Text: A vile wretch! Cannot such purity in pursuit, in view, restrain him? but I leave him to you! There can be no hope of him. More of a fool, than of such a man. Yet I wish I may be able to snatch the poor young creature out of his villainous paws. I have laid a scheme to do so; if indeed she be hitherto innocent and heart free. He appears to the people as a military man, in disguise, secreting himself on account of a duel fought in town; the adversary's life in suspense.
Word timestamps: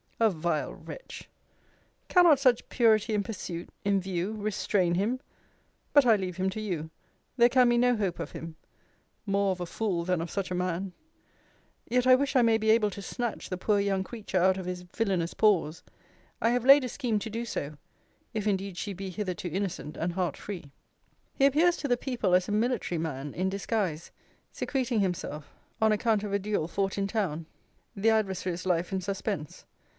A 0.19 0.29
vile 0.31 0.73
wretch! 0.73 1.29
Cannot 2.07 2.39
such 2.39 2.67
purity 2.69 3.13
in 3.13 3.23
pursuit, 3.23 3.69
in 3.83 3.99
view, 3.99 4.33
restrain 4.33 4.93
him? 4.95 5.19
but 5.93 6.05
I 6.07 6.15
leave 6.15 6.37
him 6.37 6.49
to 6.51 6.61
you! 6.61 6.89
There 7.37 7.49
can 7.49 7.69
be 7.69 7.77
no 7.77 7.95
hope 7.95 8.19
of 8.19 8.31
him. 8.31 8.55
More 9.25 9.51
of 9.51 9.61
a 9.61 9.65
fool, 9.65 10.03
than 10.03 10.21
of 10.21 10.29
such 10.31 10.51
a 10.51 10.55
man. 10.55 10.93
Yet 11.87 12.05
I 12.05 12.15
wish 12.15 12.35
I 12.35 12.43
may 12.43 12.59
be 12.59 12.69
able 12.69 12.91
to 12.91 13.01
snatch 13.01 13.49
the 13.49 13.57
poor 13.57 13.79
young 13.79 14.03
creature 14.03 14.39
out 14.39 14.57
of 14.57 14.65
his 14.67 14.83
villainous 14.83 15.33
paws. 15.35 15.83
I 16.39 16.49
have 16.49 16.65
laid 16.65 16.83
a 16.83 16.89
scheme 16.89 17.17
to 17.19 17.29
do 17.29 17.43
so; 17.45 17.77
if 18.33 18.45
indeed 18.47 18.77
she 18.77 18.93
be 18.93 19.09
hitherto 19.09 19.49
innocent 19.49 19.97
and 19.97 20.13
heart 20.13 20.37
free. 20.37 20.71
He 21.35 21.45
appears 21.45 21.77
to 21.77 21.87
the 21.87 21.97
people 21.97 22.35
as 22.35 22.47
a 22.47 22.51
military 22.51 22.99
man, 22.99 23.33
in 23.35 23.49
disguise, 23.49 24.11
secreting 24.51 24.99
himself 24.99 25.53
on 25.79 25.91
account 25.91 26.23
of 26.23 26.33
a 26.33 26.39
duel 26.39 26.67
fought 26.67 26.97
in 26.97 27.05
town; 27.07 27.45
the 27.95 28.09
adversary's 28.09 28.65
life 28.65 28.91
in 28.91 29.01
suspense. 29.01 29.65